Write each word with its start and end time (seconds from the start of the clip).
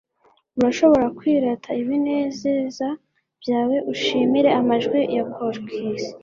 urashobora 0.57 1.05
kwirata 1.17 1.69
ibinezeza 1.81 2.87
byawe, 3.41 3.75
ushimire 3.93 4.49
amajwi 4.59 4.99
ya 5.15 5.23
corks 5.33 6.01